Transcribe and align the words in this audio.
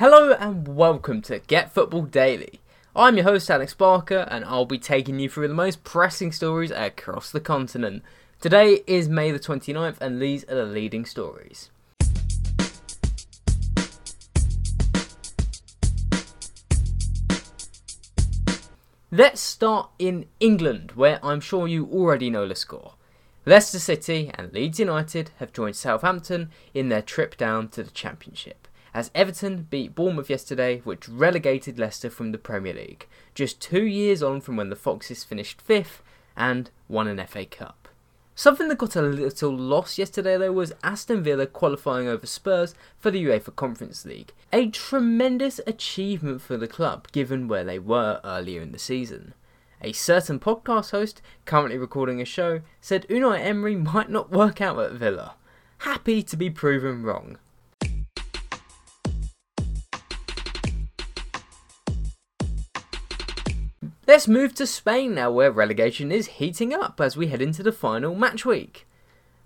Hello 0.00 0.32
and 0.32 0.66
welcome 0.66 1.20
to 1.20 1.40
Get 1.40 1.74
Football 1.74 2.04
Daily. 2.04 2.60
I'm 2.96 3.16
your 3.16 3.24
host 3.24 3.50
Alex 3.50 3.74
Barker 3.74 4.26
and 4.30 4.46
I'll 4.46 4.64
be 4.64 4.78
taking 4.78 5.18
you 5.20 5.28
through 5.28 5.48
the 5.48 5.52
most 5.52 5.84
pressing 5.84 6.32
stories 6.32 6.70
across 6.70 7.30
the 7.30 7.38
continent. 7.38 8.02
Today 8.40 8.80
is 8.86 9.10
May 9.10 9.30
the 9.30 9.38
29th 9.38 10.00
and 10.00 10.18
these 10.18 10.44
are 10.44 10.54
the 10.54 10.64
leading 10.64 11.04
stories. 11.04 11.68
Let's 19.10 19.42
start 19.42 19.90
in 19.98 20.24
England, 20.40 20.92
where 20.92 21.20
I'm 21.22 21.42
sure 21.42 21.68
you 21.68 21.84
already 21.92 22.30
know 22.30 22.48
the 22.48 22.54
score. 22.54 22.94
Leicester 23.44 23.78
City 23.78 24.30
and 24.32 24.50
Leeds 24.54 24.80
United 24.80 25.32
have 25.40 25.52
joined 25.52 25.76
Southampton 25.76 26.48
in 26.72 26.88
their 26.88 27.02
trip 27.02 27.36
down 27.36 27.68
to 27.68 27.82
the 27.82 27.90
Championship, 27.90 28.66
as 28.92 29.10
Everton 29.14 29.66
beat 29.70 29.94
Bournemouth 29.94 30.30
yesterday, 30.30 30.80
which 30.84 31.08
relegated 31.08 31.78
Leicester 31.78 32.10
from 32.10 32.32
the 32.32 32.38
Premier 32.38 32.74
League, 32.74 33.06
just 33.34 33.60
two 33.60 33.84
years 33.84 34.22
on 34.22 34.40
from 34.40 34.56
when 34.56 34.70
the 34.70 34.76
Foxes 34.76 35.24
finished 35.24 35.60
fifth 35.60 36.02
and 36.36 36.70
won 36.88 37.06
an 37.06 37.24
FA 37.26 37.44
Cup. 37.44 37.88
Something 38.34 38.68
that 38.68 38.78
got 38.78 38.96
a 38.96 39.02
little 39.02 39.54
lost 39.54 39.98
yesterday 39.98 40.38
though 40.38 40.52
was 40.52 40.72
Aston 40.82 41.22
Villa 41.22 41.46
qualifying 41.46 42.08
over 42.08 42.26
Spurs 42.26 42.74
for 42.98 43.10
the 43.10 43.22
UEFA 43.22 43.54
Conference 43.54 44.06
League. 44.06 44.32
A 44.52 44.68
tremendous 44.70 45.60
achievement 45.66 46.40
for 46.40 46.56
the 46.56 46.66
club 46.66 47.06
given 47.12 47.48
where 47.48 47.64
they 47.64 47.78
were 47.78 48.20
earlier 48.24 48.62
in 48.62 48.72
the 48.72 48.78
season. 48.78 49.34
A 49.82 49.92
certain 49.92 50.38
podcast 50.38 50.90
host, 50.90 51.20
currently 51.44 51.76
recording 51.78 52.20
a 52.20 52.24
show, 52.24 52.60
said 52.80 53.06
Unai 53.08 53.40
Emery 53.40 53.76
might 53.76 54.08
not 54.08 54.30
work 54.30 54.60
out 54.60 54.78
at 54.78 54.92
Villa. 54.92 55.34
Happy 55.78 56.22
to 56.22 56.36
be 56.36 56.48
proven 56.50 57.02
wrong. 57.02 57.38
Let's 64.10 64.26
move 64.26 64.56
to 64.56 64.66
Spain 64.66 65.14
now, 65.14 65.30
where 65.30 65.52
relegation 65.52 66.10
is 66.10 66.40
heating 66.40 66.74
up 66.74 67.00
as 67.00 67.16
we 67.16 67.28
head 67.28 67.40
into 67.40 67.62
the 67.62 67.70
final 67.70 68.16
match 68.16 68.44
week. 68.44 68.84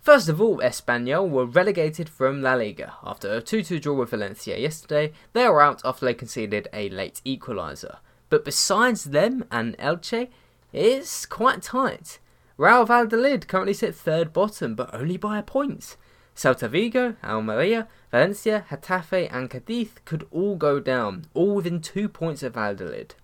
First 0.01 0.27
of 0.31 0.41
all, 0.41 0.57
Espanyol 0.61 1.29
were 1.29 1.45
relegated 1.45 2.09
from 2.09 2.41
La 2.41 2.55
Liga. 2.55 2.95
After 3.05 3.31
a 3.31 3.43
2 3.43 3.63
2 3.63 3.79
draw 3.79 3.93
with 3.93 4.09
Valencia 4.09 4.57
yesterday, 4.57 5.13
they 5.35 5.47
were 5.47 5.61
out 5.61 5.83
after 5.85 6.07
they 6.07 6.15
conceded 6.15 6.69
a 6.73 6.89
late 6.89 7.21
equaliser. 7.27 7.99
But 8.31 8.47
besides 8.47 9.05
them 9.05 9.45
and 9.51 9.77
Elche, 9.77 10.31
it's 10.73 11.27
quite 11.27 11.61
tight. 11.61 12.19
Real 12.57 12.87
Valladolid 12.87 13.47
currently 13.47 13.75
sit 13.75 13.95
third 13.95 14.33
bottom, 14.33 14.75
but 14.75 14.95
only 14.95 15.19
by 15.19 15.37
a 15.37 15.43
point. 15.43 15.99
Celta 16.35 16.71
Vigo, 16.71 17.17
Almeria, 17.23 17.87
Valencia, 18.11 18.65
Getafe, 18.71 19.29
and 19.31 19.51
Cadiz 19.51 19.91
could 20.07 20.27
all 20.31 20.57
go 20.57 20.81
down, 20.81 21.27
all 21.35 21.55
within 21.55 21.83
two 21.83 22.09
points 22.09 22.43
of 22.43 22.55
Valladolid. 22.55 23.15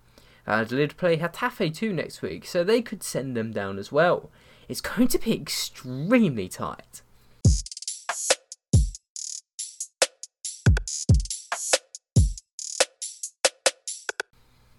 Valladolid 0.51 0.97
play 0.97 1.17
Getafe 1.17 1.73
too 1.73 1.93
next 1.93 2.23
week, 2.23 2.45
so 2.45 2.65
they 2.65 2.83
could 2.83 3.05
send 3.05 3.37
them 3.37 3.53
down 3.53 3.79
as 3.79 3.93
well. 3.93 4.31
It's 4.69 4.81
going 4.81 5.07
to 5.07 5.19
be 5.21 5.33
extremely 5.33 6.49
tight. 6.49 7.03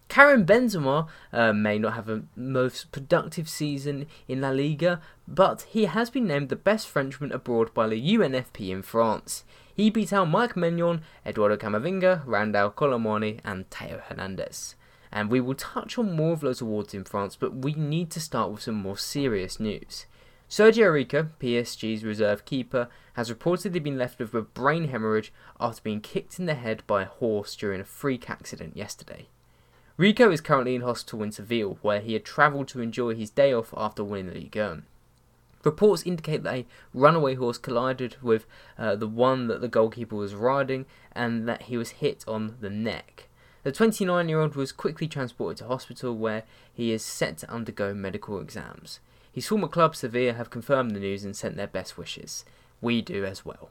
Karim 0.10 0.46
Benzema 0.46 1.08
uh, 1.32 1.54
may 1.54 1.80
not 1.80 1.94
have 1.94 2.10
a 2.10 2.24
most 2.36 2.92
productive 2.92 3.48
season 3.48 4.08
in 4.28 4.42
La 4.42 4.50
Liga, 4.50 5.00
but 5.26 5.62
he 5.70 5.86
has 5.86 6.10
been 6.10 6.28
named 6.28 6.50
the 6.50 6.58
best 6.58 6.86
Frenchman 6.86 7.32
abroad 7.32 7.74
by 7.74 7.88
the 7.88 8.16
UNFP 8.16 8.72
in 8.72 8.82
France. 8.82 9.46
He 9.74 9.90
beat 9.90 10.12
out 10.12 10.28
Mike 10.28 10.56
Maignan, 10.56 11.00
Eduardo 11.26 11.56
Camavinga, 11.56 12.24
Randal 12.26 12.72
Kolo 12.72 13.00
Muani, 13.00 13.40
and 13.46 13.70
Theo 13.70 14.02
Hernandez 14.10 14.76
and 15.12 15.30
we 15.30 15.42
will 15.42 15.56
touch 15.56 15.98
on 15.98 16.16
more 16.16 16.34
of 16.34 16.42
those 16.42 16.62
awards 16.62 16.94
in 16.94 17.04
France, 17.04 17.36
but 17.36 17.56
we 17.56 17.74
need 17.74 18.10
to 18.12 18.20
start 18.20 18.52
with 18.52 18.62
some 18.62 18.76
more 18.76 18.98
serious 18.98 19.60
news. 19.60 20.06
Sergio 20.50 20.92
Rico, 20.92 21.30
PSG's 21.40 22.04
reserve 22.04 22.44
keeper, 22.44 22.90
has 23.14 23.32
reportedly 23.32 23.82
been 23.82 23.98
left 23.98 24.20
with 24.20 24.34
a 24.34 24.42
brain 24.42 24.90
hemorrhage 24.90 25.32
after 25.60 25.82
being 25.82 26.02
kicked 26.02 26.40
in 26.40 26.46
the 26.46 26.56
head 26.56 26.84
by 26.88 27.04
a 27.04 27.06
horse 27.06 27.56
during 27.56 27.80
a 27.80 27.86
freak 27.86 28.30
accident 28.30 28.76
yesterday. 28.76 29.28
Rico 29.98 30.32
is 30.32 30.42
currently 30.42 30.76
in 30.76 30.82
hospital 30.82 31.24
in 31.24 31.32
Seville, 31.32 31.78
where 31.82 32.02
he 32.02 32.14
had 32.14 32.26
travelled 32.26 32.68
to 32.70 32.82
enjoy 32.82 33.16
his 33.16 33.30
day 33.30 33.54
off 33.54 33.74
after 33.78 34.04
winning 34.04 34.34
the 34.34 34.40
Ligue 34.40 34.56
1. 34.58 34.84
Reports 35.64 36.04
indicate 36.04 36.44
that 36.44 36.54
a 36.54 36.66
runaway 36.94 37.36
horse 37.36 37.58
collided 37.58 38.18
with 38.22 38.46
uh, 38.78 38.96
the 38.96 39.08
one 39.08 39.48
that 39.48 39.62
the 39.62 39.68
goalkeeper 39.68 40.16
was 40.16 40.34
riding 40.34 40.86
and 41.12 41.48
that 41.48 41.64
he 41.64 41.78
was 41.78 41.92
hit 41.92 42.24
on 42.28 42.56
the 42.60 42.70
neck. 42.70 43.30
The 43.64 43.72
29 43.72 44.28
year 44.28 44.42
old 44.42 44.56
was 44.56 44.72
quickly 44.72 45.08
transported 45.08 45.58
to 45.58 45.68
hospital 45.68 46.18
where 46.18 46.44
he 46.74 46.92
is 46.92 47.06
set 47.06 47.38
to 47.40 47.52
undergo 47.52 47.94
medical 47.94 48.40
exams. 48.40 49.00
His 49.32 49.48
former 49.48 49.68
club 49.68 49.96
Sevilla 49.96 50.34
have 50.34 50.50
confirmed 50.50 50.96
the 50.96 51.00
news 51.00 51.24
and 51.24 51.36
sent 51.36 51.58
their 51.58 51.68
best 51.68 51.98
wishes. 51.98 52.44
We 52.82 53.04
do 53.04 53.24
as 53.24 53.46
well. 53.46 53.70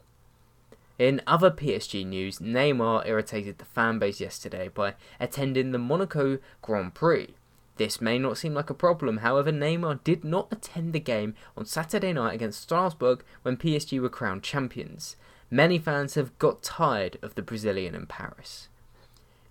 In 0.96 1.20
other 1.26 1.50
PSG 1.50 2.06
news, 2.06 2.38
Neymar 2.38 3.06
irritated 3.06 3.58
the 3.58 3.64
fanbase 3.64 4.20
yesterday 4.20 4.68
by 4.68 4.94
attending 5.18 5.72
the 5.72 5.78
Monaco 5.78 6.38
Grand 6.62 6.94
Prix. 6.94 7.34
This 7.76 8.00
may 8.00 8.18
not 8.18 8.38
seem 8.38 8.54
like 8.54 8.70
a 8.70 8.74
problem, 8.74 9.18
however, 9.18 9.50
Neymar 9.50 10.04
did 10.04 10.22
not 10.22 10.52
attend 10.52 10.92
the 10.92 11.00
game 11.00 11.34
on 11.56 11.64
Saturday 11.64 12.12
night 12.12 12.34
against 12.34 12.62
Strasbourg 12.62 13.24
when 13.42 13.56
PSG 13.56 14.00
were 14.00 14.08
crowned 14.08 14.42
champions. 14.42 15.16
Many 15.50 15.78
fans 15.78 16.14
have 16.14 16.38
got 16.38 16.62
tired 16.62 17.18
of 17.22 17.34
the 17.34 17.42
Brazilian 17.42 17.94
in 17.94 18.06
Paris. 18.06 18.68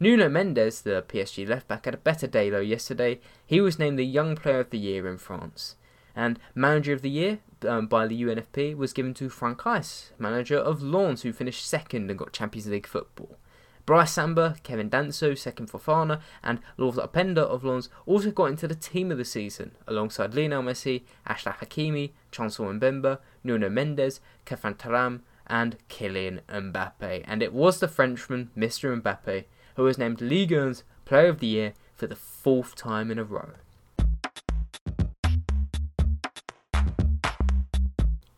Nuno 0.01 0.29
Mendes, 0.29 0.81
the 0.81 1.03
PSG 1.07 1.47
left 1.47 1.67
back, 1.67 1.83
had 1.83 1.93
a 1.93 1.97
better 1.97 2.25
day 2.25 2.49
though 2.49 2.61
yesterday. 2.61 3.19
He 3.45 3.59
was 3.59 3.77
named 3.77 3.99
the 3.99 4.05
Young 4.05 4.37
Player 4.37 4.61
of 4.61 4.69
the 4.69 4.79
Year 4.79 5.07
in 5.07 5.17
France. 5.17 5.75
And 6.15 6.39
Manager 6.55 6.93
of 6.93 7.01
the 7.01 7.09
Year 7.09 7.39
um, 7.67 7.87
by 7.87 8.07
the 8.07 8.21
UNFP 8.21 8.77
was 8.77 8.93
given 8.93 9.13
to 9.15 9.29
Franck 9.29 9.61
Haise, 9.61 10.11
manager 10.17 10.57
of 10.57 10.81
Lens, 10.81 11.23
who 11.23 11.33
finished 11.33 11.67
second 11.67 12.09
and 12.09 12.17
got 12.17 12.31
Champions 12.31 12.67
League 12.67 12.87
football. 12.87 13.37
Brice 13.85 14.11
Samba, 14.11 14.55
Kevin 14.63 14.89
Danso, 14.89 15.31
Seko 15.31 15.69
Fofana, 15.69 16.21
and 16.43 16.59
Loïs 16.77 16.95
Openda 16.95 17.39
of 17.39 17.63
Lens 17.63 17.89
also 18.05 18.31
got 18.31 18.45
into 18.45 18.67
the 18.67 18.75
team 18.75 19.11
of 19.11 19.17
the 19.17 19.25
season, 19.25 19.71
alongside 19.87 20.35
Lionel 20.35 20.61
Messi, 20.61 21.03
Achraf 21.27 21.57
Hakimi, 21.57 22.11
Chancel 22.31 22.65
Mbemba, 22.67 23.17
Nuno 23.43 23.67
Mendes, 23.67 24.21
Khéphren 24.45 24.77
Thuram, 24.77 25.21
and 25.47 25.77
Kylian 25.89 26.41
Mbappe. 26.47 27.23
And 27.25 27.41
it 27.41 27.51
was 27.51 27.79
the 27.79 27.87
Frenchman, 27.87 28.51
Mr. 28.55 29.01
Mbappe, 29.01 29.45
who 29.79 29.85
was 29.85 29.97
named 29.97 30.19
Ligue 30.19 30.49
1's 30.49 30.83
Player 31.05 31.29
of 31.29 31.39
the 31.39 31.47
Year 31.47 31.73
for 31.95 32.05
the 32.05 32.13
fourth 32.13 32.75
time 32.75 33.09
in 33.09 33.17
a 33.17 33.23
row. 33.23 33.51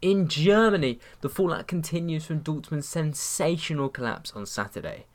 In 0.03 0.27
Germany, 0.27 0.99
the 1.21 1.29
fallout 1.29 1.65
continues 1.65 2.25
from 2.25 2.41
Dortmund's 2.41 2.87
sensational 2.87 3.89
collapse 3.89 4.31
on 4.35 4.45
Saturday. 4.45 5.07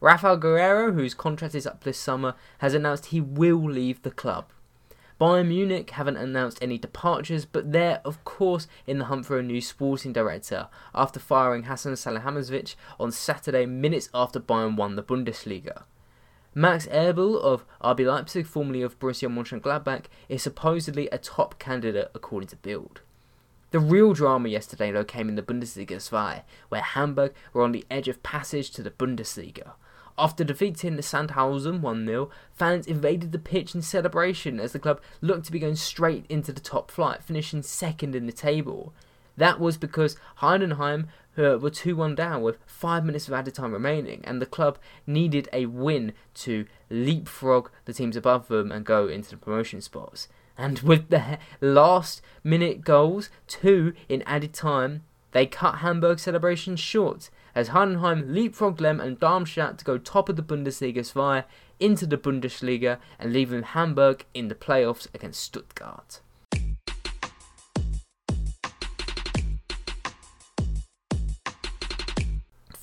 Rafael 0.00 0.36
Guerreiro, 0.36 0.92
whose 0.94 1.14
contract 1.14 1.54
is 1.54 1.64
up 1.64 1.84
this 1.84 1.96
summer, 1.96 2.34
has 2.58 2.74
announced 2.74 3.06
he 3.06 3.20
will 3.20 3.62
leave 3.70 4.02
the 4.02 4.10
club. 4.10 4.50
Bayern 5.20 5.48
Munich 5.48 5.90
haven't 5.90 6.16
announced 6.16 6.58
any 6.62 6.78
departures, 6.78 7.44
but 7.44 7.72
they're, 7.72 8.00
of 8.04 8.22
course, 8.24 8.68
in 8.86 8.98
the 8.98 9.06
hunt 9.06 9.26
for 9.26 9.36
a 9.36 9.42
new 9.42 9.60
sporting 9.60 10.12
director 10.12 10.68
after 10.94 11.18
firing 11.18 11.64
Hasan 11.64 11.94
Salihamidzic 11.94 12.76
on 13.00 13.10
Saturday, 13.10 13.66
minutes 13.66 14.08
after 14.14 14.38
Bayern 14.38 14.76
won 14.76 14.94
the 14.94 15.02
Bundesliga. 15.02 15.82
Max 16.54 16.86
Eberl 16.86 17.40
of 17.40 17.64
RB 17.82 18.06
Leipzig, 18.06 18.46
formerly 18.46 18.82
of 18.82 18.98
Borussia 19.00 19.28
Mönchengladbach, 19.28 20.04
is 20.28 20.42
supposedly 20.42 21.08
a 21.08 21.18
top 21.18 21.58
candidate 21.58 22.10
according 22.14 22.48
to 22.48 22.56
Bild. 22.56 23.00
The 23.70 23.80
real 23.80 24.12
drama 24.14 24.48
yesterday, 24.48 24.92
though, 24.92 25.04
came 25.04 25.28
in 25.28 25.34
the 25.34 25.42
Bundesliga 25.42 25.98
2, 25.98 26.42
where 26.68 26.80
Hamburg 26.80 27.34
were 27.52 27.62
on 27.62 27.72
the 27.72 27.84
edge 27.90 28.08
of 28.08 28.22
passage 28.22 28.70
to 28.70 28.82
the 28.82 28.90
Bundesliga. 28.90 29.72
After 30.20 30.42
defeating 30.42 30.96
the 30.96 31.02
Sandhausen 31.02 31.80
1 31.80 32.04
0, 32.04 32.28
fans 32.52 32.88
invaded 32.88 33.30
the 33.30 33.38
pitch 33.38 33.72
in 33.72 33.82
celebration 33.82 34.58
as 34.58 34.72
the 34.72 34.80
club 34.80 35.00
looked 35.20 35.46
to 35.46 35.52
be 35.52 35.60
going 35.60 35.76
straight 35.76 36.26
into 36.28 36.52
the 36.52 36.60
top 36.60 36.90
flight, 36.90 37.22
finishing 37.22 37.62
second 37.62 38.16
in 38.16 38.26
the 38.26 38.32
table. 38.32 38.92
That 39.36 39.60
was 39.60 39.76
because 39.76 40.16
Heidenheim 40.38 41.06
uh, 41.38 41.58
were 41.58 41.70
2 41.70 41.94
1 41.94 42.16
down 42.16 42.42
with 42.42 42.58
5 42.66 43.04
minutes 43.04 43.28
of 43.28 43.34
added 43.34 43.54
time 43.54 43.72
remaining, 43.72 44.22
and 44.24 44.42
the 44.42 44.46
club 44.46 44.78
needed 45.06 45.48
a 45.52 45.66
win 45.66 46.14
to 46.34 46.66
leapfrog 46.90 47.70
the 47.84 47.92
teams 47.92 48.16
above 48.16 48.48
them 48.48 48.72
and 48.72 48.84
go 48.84 49.06
into 49.06 49.30
the 49.30 49.36
promotion 49.36 49.80
spots. 49.80 50.26
And 50.56 50.80
with 50.80 51.10
the 51.10 51.38
last 51.60 52.20
minute 52.42 52.80
goals, 52.80 53.30
two 53.46 53.94
in 54.08 54.22
added 54.22 54.52
time, 54.52 55.04
they 55.32 55.46
cut 55.46 55.76
Hamburg 55.76 56.18
celebrations 56.18 56.80
short 56.80 57.30
as 57.54 57.70
Heidenheim 57.70 58.28
leapfrogged 58.28 58.80
Lem 58.80 59.00
and 59.00 59.18
Darmstadt 59.18 59.78
to 59.78 59.84
go 59.84 59.98
top 59.98 60.28
of 60.28 60.36
the 60.36 60.42
Bundesliga 60.42 61.04
2 61.04 61.46
into 61.80 62.06
the 62.06 62.18
Bundesliga 62.18 62.98
and 63.18 63.32
leaving 63.32 63.62
Hamburg 63.62 64.24
in 64.34 64.48
the 64.48 64.54
playoffs 64.54 65.06
against 65.14 65.42
Stuttgart. 65.42 66.20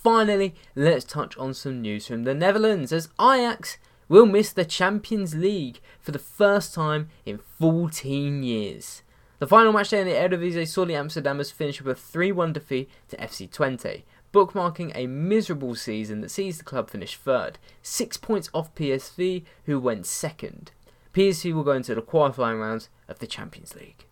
finally, 0.05 0.53
let's 0.75 1.03
touch 1.03 1.35
on 1.35 1.51
some 1.51 1.81
news 1.81 2.05
from 2.05 2.25
the 2.25 2.33
Netherlands 2.35 2.93
as 2.93 3.09
Ajax 3.19 3.79
will 4.07 4.27
miss 4.27 4.53
the 4.53 4.63
Champions 4.63 5.33
League 5.33 5.79
for 5.99 6.11
the 6.11 6.19
first 6.19 6.75
time 6.75 7.09
in 7.25 7.39
14 7.39 8.43
years. 8.43 9.01
The 9.37 9.47
final 9.47 9.73
match 9.73 9.89
day 9.89 9.99
in 9.99 10.07
the 10.07 10.13
Eredivisie 10.13 10.65
saw 10.65 10.85
the 10.85 10.93
Amsterdammers 10.93 11.51
finish 11.51 11.81
with 11.81 11.97
a 11.97 12.17
3-1 12.17 12.53
defeat 12.53 12.89
to 13.09 13.17
FC 13.17 13.49
Twente, 13.49 14.03
bookmarking 14.33 14.93
a 14.95 15.07
miserable 15.07 15.75
season 15.75 16.21
that 16.21 16.31
sees 16.31 16.57
the 16.57 16.63
club 16.63 16.89
finish 16.89 17.17
third, 17.17 17.57
six 17.81 18.15
points 18.15 18.49
off 18.53 18.73
PSV, 18.75 19.43
who 19.65 19.77
went 19.77 20.05
second. 20.05 20.71
PSV 21.13 21.53
will 21.53 21.65
go 21.65 21.73
into 21.73 21.93
the 21.93 22.01
qualifying 22.01 22.59
rounds 22.59 22.87
of 23.09 23.19
the 23.19 23.27
Champions 23.27 23.75
League. 23.75 24.05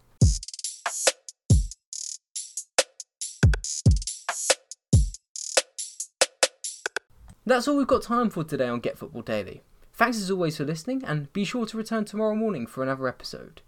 That's 7.45 7.67
all 7.69 7.77
we've 7.77 7.87
got 7.87 8.03
time 8.03 8.29
for 8.29 8.43
today 8.43 8.67
on 8.67 8.81
Get 8.81 8.97
Football 8.97 9.21
Daily. 9.21 9.63
Thanks 9.93 10.17
as 10.17 10.29
always 10.29 10.57
for 10.57 10.65
listening, 10.65 11.01
and 11.05 11.31
be 11.31 11.45
sure 11.45 11.65
to 11.65 11.77
return 11.77 12.03
tomorrow 12.03 12.35
morning 12.35 12.67
for 12.67 12.83
another 12.83 13.07
episode. 13.07 13.61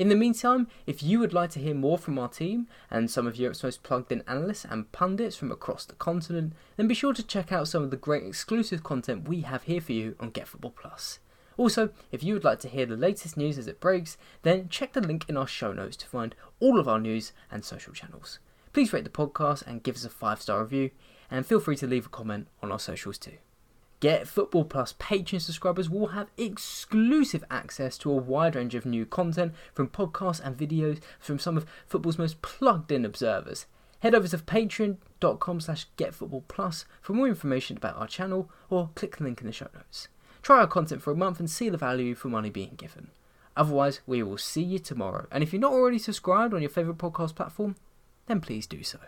In 0.00 0.08
the 0.08 0.16
meantime, 0.16 0.66
if 0.86 1.02
you 1.02 1.18
would 1.18 1.34
like 1.34 1.50
to 1.50 1.60
hear 1.60 1.74
more 1.74 1.98
from 1.98 2.18
our 2.18 2.30
team 2.30 2.68
and 2.90 3.10
some 3.10 3.26
of 3.26 3.36
Europe's 3.36 3.62
most 3.62 3.82
plugged 3.82 4.10
in 4.10 4.24
analysts 4.26 4.64
and 4.64 4.90
pundits 4.92 5.36
from 5.36 5.52
across 5.52 5.84
the 5.84 5.94
continent, 5.94 6.54
then 6.78 6.88
be 6.88 6.94
sure 6.94 7.12
to 7.12 7.22
check 7.22 7.52
out 7.52 7.68
some 7.68 7.82
of 7.82 7.90
the 7.90 7.98
great 7.98 8.24
exclusive 8.24 8.82
content 8.82 9.28
we 9.28 9.42
have 9.42 9.64
here 9.64 9.82
for 9.82 9.92
you 9.92 10.16
on 10.18 10.30
Get 10.30 10.48
Football 10.48 10.70
Plus. 10.70 11.18
Also, 11.58 11.90
if 12.10 12.24
you 12.24 12.32
would 12.32 12.44
like 12.44 12.60
to 12.60 12.68
hear 12.68 12.86
the 12.86 12.96
latest 12.96 13.36
news 13.36 13.58
as 13.58 13.66
it 13.66 13.78
breaks, 13.78 14.16
then 14.40 14.70
check 14.70 14.94
the 14.94 15.02
link 15.02 15.26
in 15.28 15.36
our 15.36 15.46
show 15.46 15.70
notes 15.70 15.98
to 15.98 16.06
find 16.06 16.34
all 16.60 16.80
of 16.80 16.88
our 16.88 16.98
news 16.98 17.34
and 17.50 17.62
social 17.62 17.92
channels. 17.92 18.38
Please 18.72 18.94
rate 18.94 19.04
the 19.04 19.10
podcast 19.10 19.66
and 19.66 19.82
give 19.82 19.96
us 19.96 20.06
a 20.06 20.08
5 20.08 20.40
star 20.40 20.62
review 20.62 20.92
and 21.30 21.44
feel 21.44 21.60
free 21.60 21.76
to 21.76 21.86
leave 21.86 22.06
a 22.06 22.08
comment 22.08 22.48
on 22.62 22.72
our 22.72 22.78
socials 22.78 23.18
too. 23.18 23.36
Get 24.00 24.26
Football 24.26 24.64
Plus 24.64 24.94
Patreon 24.94 25.42
subscribers 25.42 25.90
will 25.90 26.08
have 26.08 26.30
exclusive 26.38 27.44
access 27.50 27.98
to 27.98 28.10
a 28.10 28.16
wide 28.16 28.56
range 28.56 28.74
of 28.74 28.86
new 28.86 29.04
content 29.04 29.52
from 29.74 29.88
podcasts 29.88 30.40
and 30.42 30.56
videos 30.56 31.00
from 31.18 31.38
some 31.38 31.58
of 31.58 31.66
football's 31.86 32.16
most 32.16 32.40
plugged 32.40 32.90
in 32.90 33.04
observers. 33.04 33.66
Head 33.98 34.14
over 34.14 34.26
to 34.26 34.38
patreon.com 34.38 35.60
slash 35.60 35.86
getfootballplus 35.98 36.86
for 37.02 37.12
more 37.12 37.28
information 37.28 37.76
about 37.76 37.98
our 37.98 38.06
channel 38.06 38.50
or 38.70 38.88
click 38.94 39.18
the 39.18 39.24
link 39.24 39.42
in 39.42 39.46
the 39.46 39.52
show 39.52 39.68
notes. 39.74 40.08
Try 40.40 40.60
our 40.60 40.66
content 40.66 41.02
for 41.02 41.10
a 41.10 41.16
month 41.16 41.38
and 41.38 41.50
see 41.50 41.68
the 41.68 41.76
value 41.76 42.14
for 42.14 42.28
money 42.28 42.48
being 42.48 42.76
given. 42.78 43.10
Otherwise, 43.54 44.00
we 44.06 44.22
will 44.22 44.38
see 44.38 44.62
you 44.62 44.78
tomorrow. 44.78 45.26
And 45.30 45.42
if 45.42 45.52
you're 45.52 45.60
not 45.60 45.72
already 45.72 45.98
subscribed 45.98 46.54
on 46.54 46.62
your 46.62 46.70
favourite 46.70 46.96
podcast 46.96 47.34
platform, 47.34 47.76
then 48.26 48.40
please 48.40 48.66
do 48.66 48.82
so. 48.82 48.98